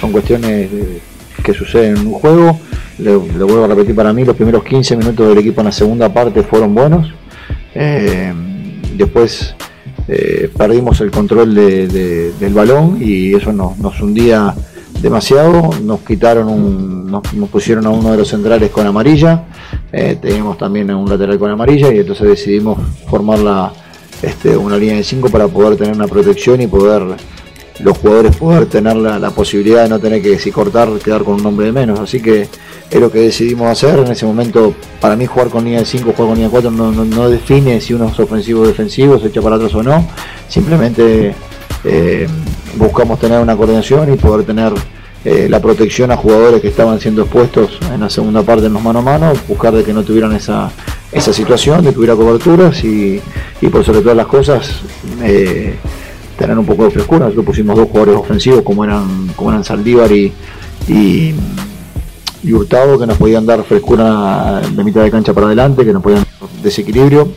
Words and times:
Son 0.00 0.12
cuestiones 0.12 0.70
eh, 0.72 1.00
que 1.42 1.52
suceden 1.54 1.96
en 1.98 2.06
un 2.06 2.12
juego. 2.14 2.58
Le, 2.98 3.12
le 3.12 3.44
vuelvo 3.44 3.64
a 3.64 3.68
repetir 3.68 3.94
para 3.94 4.12
mí, 4.12 4.24
los 4.24 4.36
primeros 4.36 4.62
15 4.64 4.96
minutos 4.96 5.28
del 5.28 5.38
equipo 5.38 5.60
en 5.60 5.66
la 5.66 5.72
segunda 5.72 6.12
parte 6.12 6.42
fueron 6.42 6.74
buenos. 6.74 7.12
Eh, 7.74 8.32
después 8.96 9.54
eh, 10.08 10.50
perdimos 10.56 11.00
el 11.00 11.10
control 11.10 11.54
de- 11.54 11.86
de- 11.88 12.32
del 12.32 12.52
balón 12.54 12.98
y 13.00 13.34
eso 13.34 13.52
nos, 13.52 13.78
nos 13.78 14.00
hundía 14.00 14.54
demasiado. 15.00 15.70
Nos 15.82 16.00
quitaron 16.00 16.48
un, 16.48 17.10
nos, 17.10 17.22
pusieron 17.50 17.86
a 17.86 17.90
uno 17.90 18.10
de 18.12 18.18
los 18.18 18.28
centrales 18.28 18.70
con 18.70 18.86
amarilla. 18.86 19.44
Teníamos 19.90 20.58
también 20.58 20.90
a 20.90 20.96
un 20.96 21.08
lateral 21.08 21.38
con 21.38 21.50
amarilla 21.50 21.92
y 21.92 21.98
entonces 21.98 22.28
decidimos 22.28 22.78
formar 23.08 23.38
la, 23.40 23.72
este, 24.22 24.56
una 24.56 24.76
línea 24.76 24.96
de 24.96 25.04
5 25.04 25.28
para 25.30 25.48
poder 25.48 25.76
tener 25.76 25.94
una 25.94 26.06
protección 26.06 26.60
y 26.60 26.66
poder 26.66 27.02
los 27.82 27.98
jugadores 27.98 28.36
poder 28.36 28.66
tener 28.66 28.96
la, 28.96 29.30
posibilidad 29.30 29.82
de 29.84 29.88
no 29.88 29.98
tener 29.98 30.20
que 30.22 30.38
si 30.38 30.50
cortar 30.50 30.88
quedar 31.02 31.24
con 31.24 31.34
un 31.34 31.46
hombre 31.46 31.66
de 31.66 31.72
menos. 31.72 31.98
Así 32.00 32.20
que 32.20 32.48
es 32.90 33.00
lo 33.00 33.10
que 33.10 33.20
decidimos 33.20 33.68
hacer. 33.70 33.98
En 34.00 34.08
ese 34.12 34.26
momento, 34.26 34.74
para 35.00 35.16
mí 35.16 35.26
jugar 35.26 35.48
con 35.48 35.64
línea 35.64 35.80
de 35.80 35.86
5, 35.86 36.12
jugar 36.12 36.16
con 36.28 36.34
línea 36.34 36.48
de 36.48 36.50
4 36.52 36.70
no, 36.70 36.92
no- 36.92 37.04
no 37.04 37.28
define 37.30 37.80
si 37.80 37.94
uno 37.94 38.08
es 38.08 38.18
ofensivo 38.20 38.62
o 38.62 38.66
defensivo, 38.66 39.18
se 39.18 39.28
echa 39.28 39.40
para 39.40 39.56
atrás 39.56 39.74
o 39.74 39.82
no. 39.82 40.06
Simplemente 40.48 41.34
eh, 41.84 42.26
buscamos 42.76 43.18
tener 43.18 43.40
una 43.40 43.56
coordinación 43.56 44.12
y 44.12 44.16
poder 44.16 44.44
tener 44.44 44.72
eh, 45.24 45.46
la 45.48 45.60
protección 45.60 46.10
a 46.10 46.16
jugadores 46.16 46.60
que 46.60 46.68
estaban 46.68 46.98
siendo 47.00 47.22
expuestos 47.22 47.78
en 47.92 48.00
la 48.00 48.10
segunda 48.10 48.42
parte 48.42 48.66
en 48.66 48.72
los 48.72 48.82
mano 48.82 48.98
a 49.00 49.02
mano, 49.02 49.32
buscar 49.48 49.72
de 49.74 49.84
que 49.84 49.92
no 49.92 50.02
tuvieran 50.02 50.32
esa, 50.32 50.70
esa 51.12 51.32
situación, 51.32 51.84
de 51.84 51.92
que 51.92 51.98
hubiera 51.98 52.16
coberturas 52.16 52.82
y, 52.84 53.20
y 53.60 53.68
por 53.68 53.84
sobre 53.84 54.00
todas 54.00 54.16
las 54.16 54.26
cosas 54.26 54.80
eh, 55.22 55.74
tener 56.40 56.58
un 56.58 56.64
poco 56.64 56.84
de 56.84 56.90
frescura. 56.90 57.26
Nosotros 57.26 57.44
pusimos 57.44 57.76
dos 57.76 57.88
jugadores 57.88 58.16
ofensivos 58.16 58.62
como 58.62 58.82
eran, 58.82 59.28
como 59.36 59.50
eran 59.50 59.62
Saldívar 59.62 60.10
y, 60.10 60.32
y, 60.88 61.34
Hurtado 62.50 62.98
que 62.98 63.06
nos 63.06 63.18
podían 63.18 63.44
dar 63.44 63.62
frescura 63.64 64.62
de 64.62 64.82
mitad 64.82 65.02
de 65.02 65.10
cancha 65.10 65.34
para 65.34 65.46
adelante, 65.46 65.84
que 65.84 65.92
nos 65.92 66.02
podían 66.02 66.24
dar 66.24 66.48
desequilibrio 66.62 67.28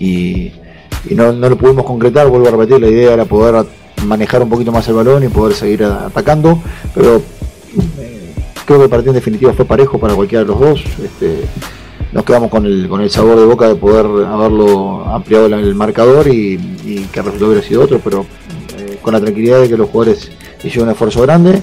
y, 0.00 0.52
y 1.08 1.14
no, 1.14 1.32
no 1.32 1.48
lo 1.48 1.56
pudimos 1.56 1.84
concretar, 1.84 2.26
vuelvo 2.26 2.48
a 2.48 2.50
repetir, 2.50 2.80
la 2.80 2.88
idea 2.88 3.12
era 3.12 3.24
poder 3.24 3.64
manejar 4.04 4.42
un 4.42 4.50
poquito 4.50 4.72
más 4.72 4.88
el 4.88 4.94
balón 4.94 5.22
y 5.22 5.28
poder 5.28 5.54
seguir 5.54 5.84
atacando, 5.84 6.60
pero 6.92 7.22
eh, 7.98 8.34
creo 8.66 8.78
que 8.78 8.84
el 8.84 8.90
partido 8.90 9.12
en 9.12 9.16
definitiva 9.20 9.52
fue 9.52 9.64
parejo 9.64 9.98
para 10.00 10.14
cualquiera 10.14 10.42
de 10.42 10.48
los 10.48 10.58
dos. 10.58 10.84
Este, 11.02 11.44
nos 12.12 12.24
quedamos 12.24 12.50
con 12.50 12.66
el, 12.66 12.88
con 12.88 13.00
el 13.00 13.10
sabor 13.10 13.38
de 13.38 13.46
boca 13.46 13.68
de 13.68 13.76
poder 13.76 14.06
haberlo 14.26 15.04
ampliado 15.06 15.46
el, 15.46 15.54
el 15.54 15.74
marcador 15.74 16.26
y, 16.28 16.54
y 16.84 17.06
que 17.12 17.20
el 17.20 17.26
resultado 17.26 17.52
hubiera 17.52 17.66
sido 17.66 17.82
otro, 17.82 18.00
pero 18.02 18.26
eh, 18.78 18.98
con 19.00 19.14
la 19.14 19.20
tranquilidad 19.20 19.60
de 19.60 19.68
que 19.68 19.76
los 19.76 19.88
jugadores 19.90 20.30
hicieron 20.62 20.88
un 20.88 20.92
esfuerzo 20.92 21.22
grande. 21.22 21.62